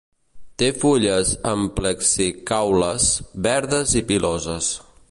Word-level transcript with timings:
Té 0.61 0.69
fulles 0.83 1.33
amplexicaules, 1.51 3.13
verdes 3.51 3.95
i 4.03 4.07
piloses. 4.13 4.73